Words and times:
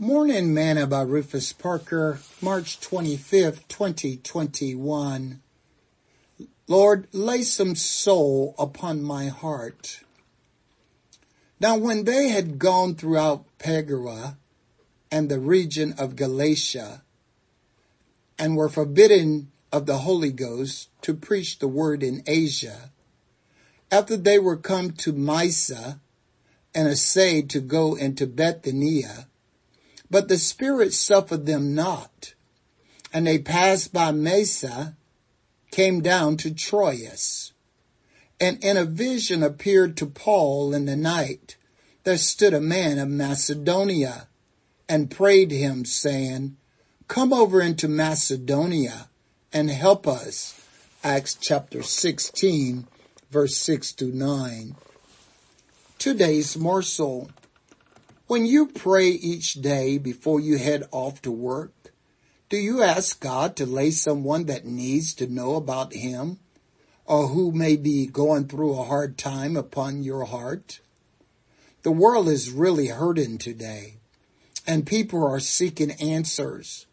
Morning 0.00 0.52
Manna 0.52 0.88
by 0.88 1.02
Rufus 1.02 1.52
Parker, 1.52 2.18
March 2.42 2.80
25th, 2.80 3.68
2021. 3.68 5.40
Lord, 6.66 7.06
lay 7.12 7.42
some 7.42 7.76
soul 7.76 8.56
upon 8.58 9.04
my 9.04 9.28
heart. 9.28 10.00
Now 11.60 11.76
when 11.76 12.02
they 12.02 12.30
had 12.30 12.58
gone 12.58 12.96
throughout 12.96 13.44
Phrygia 13.60 14.36
and 15.12 15.28
the 15.28 15.38
region 15.38 15.94
of 15.96 16.16
Galatia 16.16 17.04
and 18.36 18.56
were 18.56 18.68
forbidden 18.68 19.52
of 19.70 19.86
the 19.86 19.98
Holy 19.98 20.32
Ghost 20.32 20.88
to 21.02 21.14
preach 21.14 21.60
the 21.60 21.68
word 21.68 22.02
in 22.02 22.24
Asia, 22.26 22.90
after 23.92 24.16
they 24.16 24.40
were 24.40 24.56
come 24.56 24.90
to 24.90 25.12
Mysia 25.12 26.00
and 26.74 26.88
essayed 26.88 27.48
to 27.50 27.60
go 27.60 27.94
into 27.94 28.26
Bithynia, 28.26 29.28
but 30.14 30.28
the 30.28 30.38
Spirit 30.38 30.94
suffered 30.94 31.44
them 31.44 31.74
not. 31.74 32.34
And 33.12 33.26
they 33.26 33.36
passed 33.36 33.92
by 33.92 34.12
Mysia, 34.12 34.94
came 35.72 36.02
down 36.02 36.36
to 36.36 36.54
Troas. 36.54 37.52
And 38.38 38.62
in 38.62 38.76
a 38.76 38.84
vision 38.84 39.42
appeared 39.42 39.96
to 39.96 40.06
Paul 40.06 40.72
in 40.72 40.84
the 40.84 40.94
night, 40.94 41.56
there 42.04 42.16
stood 42.16 42.54
a 42.54 42.60
man 42.60 43.00
of 43.00 43.08
Macedonia 43.08 44.28
and 44.88 45.10
prayed 45.10 45.50
him 45.50 45.84
saying, 45.84 46.58
come 47.08 47.32
over 47.32 47.60
into 47.60 47.88
Macedonia 47.88 49.08
and 49.52 49.68
help 49.68 50.06
us. 50.06 50.64
Acts 51.02 51.36
chapter 51.40 51.82
16 51.82 52.86
verse 53.32 53.56
6 53.56 53.92
to 53.94 54.04
9. 54.04 54.76
Today's 55.98 56.56
morsel. 56.56 57.30
When 58.26 58.46
you 58.46 58.68
pray 58.68 59.08
each 59.08 59.54
day 59.54 59.98
before 59.98 60.40
you 60.40 60.56
head 60.56 60.84
off 60.90 61.20
to 61.22 61.30
work, 61.30 61.92
do 62.48 62.56
you 62.56 62.82
ask 62.82 63.20
God 63.20 63.54
to 63.56 63.66
lay 63.66 63.90
someone 63.90 64.46
that 64.46 64.64
needs 64.64 65.12
to 65.16 65.26
know 65.26 65.56
about 65.56 65.92
Him 65.92 66.38
or 67.04 67.28
who 67.28 67.52
may 67.52 67.76
be 67.76 68.06
going 68.06 68.48
through 68.48 68.78
a 68.78 68.84
hard 68.84 69.18
time 69.18 69.58
upon 69.58 70.04
your 70.04 70.24
heart? 70.24 70.80
The 71.82 71.92
world 71.92 72.28
is 72.28 72.50
really 72.50 72.86
hurting 72.86 73.36
today 73.36 73.96
and 74.66 74.86
people 74.86 75.22
are 75.22 75.38
seeking 75.38 75.90
answers. 75.92 76.86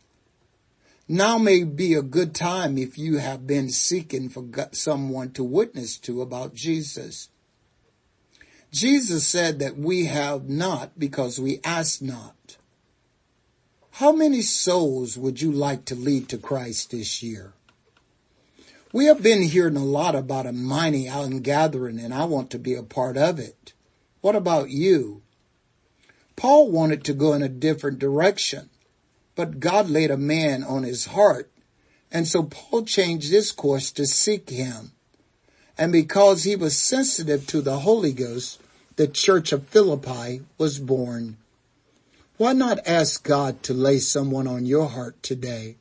Now 1.07 1.37
may 1.37 1.63
be 1.63 1.93
a 1.93 2.01
good 2.01 2.35
time 2.35 2.77
if 2.77 2.97
you 2.97 3.19
have 3.19 3.47
been 3.47 3.69
seeking 3.69 4.27
for 4.27 4.43
someone 4.73 5.31
to 5.31 5.45
witness 5.45 5.97
to 5.99 6.21
about 6.21 6.55
Jesus. 6.55 7.29
Jesus 8.71 9.27
said 9.27 9.59
that 9.59 9.77
we 9.77 10.05
have 10.05 10.47
not 10.47 10.97
because 10.97 11.39
we 11.39 11.59
ask 11.63 12.01
not. 12.01 12.57
How 13.91 14.13
many 14.13 14.41
souls 14.41 15.17
would 15.17 15.41
you 15.41 15.51
like 15.51 15.83
to 15.85 15.95
lead 15.95 16.29
to 16.29 16.37
Christ 16.37 16.91
this 16.91 17.21
year? 17.21 17.53
We 18.93 19.05
have 19.05 19.21
been 19.21 19.41
hearing 19.41 19.75
a 19.75 19.83
lot 19.83 20.15
about 20.15 20.45
a 20.45 20.53
mighty 20.53 21.07
out 21.07 21.25
and 21.25 21.43
gathering 21.43 21.99
and 21.99 22.13
I 22.13 22.25
want 22.25 22.49
to 22.51 22.59
be 22.59 22.73
a 22.73 22.83
part 22.83 23.17
of 23.17 23.39
it. 23.39 23.73
What 24.21 24.35
about 24.35 24.69
you? 24.69 25.21
Paul 26.37 26.71
wanted 26.71 27.03
to 27.05 27.13
go 27.13 27.33
in 27.33 27.43
a 27.43 27.49
different 27.49 27.99
direction, 27.99 28.69
but 29.35 29.59
God 29.59 29.89
laid 29.89 30.11
a 30.11 30.17
man 30.17 30.63
on 30.63 30.83
his 30.83 31.07
heart. 31.07 31.51
And 32.11 32.27
so 32.27 32.43
Paul 32.43 32.83
changed 32.83 33.31
his 33.31 33.51
course 33.51 33.91
to 33.91 34.05
seek 34.05 34.49
him. 34.49 34.93
And 35.77 35.91
because 35.91 36.43
he 36.43 36.55
was 36.55 36.77
sensitive 36.77 37.47
to 37.47 37.61
the 37.61 37.79
Holy 37.79 38.13
Ghost, 38.13 38.61
the 38.95 39.07
church 39.07 39.51
of 39.51 39.67
Philippi 39.67 40.41
was 40.57 40.79
born. 40.79 41.37
Why 42.37 42.53
not 42.53 42.79
ask 42.85 43.23
God 43.23 43.63
to 43.63 43.73
lay 43.73 43.99
someone 43.99 44.47
on 44.47 44.65
your 44.65 44.87
heart 44.87 45.21
today? 45.23 45.77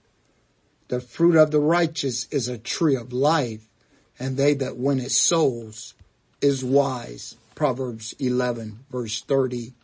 The 0.89 1.01
fruit 1.01 1.37
of 1.37 1.51
the 1.51 1.61
righteous 1.61 2.27
is 2.31 2.49
a 2.49 2.59
tree 2.59 2.97
of 2.97 3.13
life, 3.13 3.69
and 4.19 4.37
they 4.37 4.55
that 4.55 4.77
win 4.77 5.01
its 5.01 5.17
souls 5.17 5.95
is 6.41 6.65
wise. 6.65 7.37
Proverbs 7.55 8.15
11 8.19 8.81
verse 8.91 9.21
30. 9.23 9.75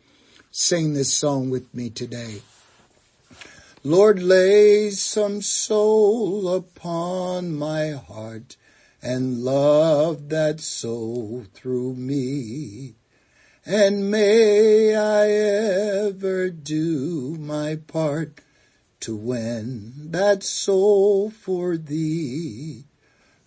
Sing 0.51 0.95
this 0.95 1.13
song 1.13 1.51
with 1.51 1.75
me 1.75 1.91
today. 1.91 2.43
Lord, 3.85 4.23
lay 4.23 4.91
some 4.91 5.43
soul 5.43 6.49
upon 6.49 7.55
my 7.55 7.91
heart 7.91 8.57
and 9.03 9.43
love 9.43 10.29
that 10.31 10.61
soul 10.61 11.45
through 11.55 11.95
me. 11.95 12.95
And 13.65 14.11
may 14.11 14.95
I 14.95 15.29
ever 15.29 16.51
do 16.51 17.37
my 17.39 17.77
part 17.77 18.41
to 19.01 19.17
win 19.17 20.11
that 20.13 20.43
soul 20.43 21.31
for 21.31 21.77
thee. 21.77 22.85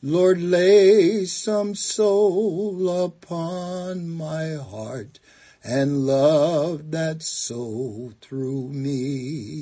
Lord, 0.01 0.41
lay 0.41 1.25
some 1.25 1.75
soul 1.75 3.03
upon 3.03 4.09
my 4.09 4.53
heart 4.55 5.19
and 5.63 6.05
love 6.07 6.91
that 6.91 7.21
soul 7.21 8.13
through 8.21 8.69
me. 8.69 9.58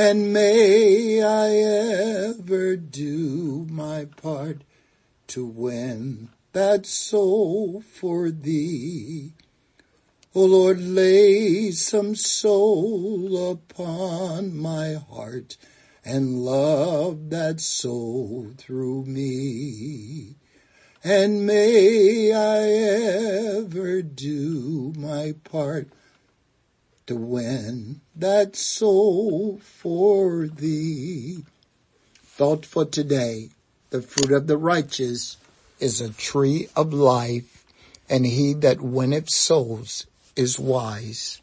And 0.00 0.32
may 0.32 1.24
I 1.24 1.48
ever 1.56 2.76
do 2.76 3.66
my 3.68 4.04
part 4.04 4.62
to 5.26 5.44
win 5.44 6.28
that 6.52 6.86
soul 6.86 7.80
for 7.80 8.30
thee. 8.30 9.32
O 10.36 10.44
Lord, 10.44 10.80
lay 10.80 11.72
some 11.72 12.14
soul 12.14 13.50
upon 13.50 14.56
my 14.56 14.94
heart 14.94 15.56
and 16.04 16.44
love 16.44 17.30
that 17.30 17.60
soul 17.60 18.52
through 18.56 19.04
me. 19.04 20.36
And 21.02 21.44
may 21.44 22.32
I 22.32 22.68
ever 23.58 24.02
do 24.02 24.92
my 24.96 25.34
part 25.42 25.88
to 27.08 27.16
win 27.16 28.00
that 28.14 28.54
soul 28.54 29.58
for 29.64 30.46
thee. 30.46 31.42
Thought 32.22 32.66
for 32.66 32.84
today, 32.84 33.48
the 33.90 34.02
fruit 34.02 34.30
of 34.30 34.46
the 34.46 34.58
righteous 34.58 35.38
is 35.80 36.00
a 36.00 36.10
tree 36.10 36.68
of 36.76 36.92
life, 36.92 37.64
and 38.10 38.26
he 38.26 38.52
that 38.54 38.82
winneth 38.82 39.30
souls 39.30 40.06
is 40.36 40.58
wise. 40.58 41.40